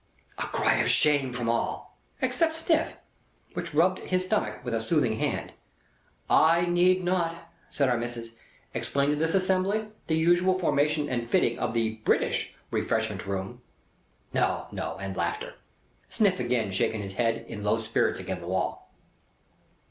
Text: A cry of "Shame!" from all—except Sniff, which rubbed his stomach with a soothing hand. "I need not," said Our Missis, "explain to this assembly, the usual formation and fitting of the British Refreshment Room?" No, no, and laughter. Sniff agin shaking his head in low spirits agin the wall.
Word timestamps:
A 0.39 0.47
cry 0.47 0.77
of 0.77 0.89
"Shame!" 0.89 1.31
from 1.31 1.47
all—except 1.47 2.55
Sniff, 2.55 2.97
which 3.53 3.75
rubbed 3.75 3.99
his 3.99 4.25
stomach 4.25 4.65
with 4.65 4.73
a 4.73 4.81
soothing 4.81 5.19
hand. 5.19 5.53
"I 6.27 6.61
need 6.65 7.03
not," 7.03 7.35
said 7.69 7.87
Our 7.87 7.97
Missis, 7.99 8.31
"explain 8.73 9.11
to 9.11 9.15
this 9.15 9.35
assembly, 9.35 9.89
the 10.07 10.15
usual 10.17 10.57
formation 10.57 11.07
and 11.07 11.29
fitting 11.29 11.59
of 11.59 11.75
the 11.75 11.97
British 11.97 12.55
Refreshment 12.71 13.27
Room?" 13.27 13.61
No, 14.33 14.65
no, 14.71 14.97
and 14.99 15.15
laughter. 15.15 15.53
Sniff 16.09 16.39
agin 16.39 16.71
shaking 16.71 17.03
his 17.03 17.13
head 17.13 17.45
in 17.47 17.63
low 17.63 17.77
spirits 17.79 18.19
agin 18.19 18.41
the 18.41 18.47
wall. 18.47 18.89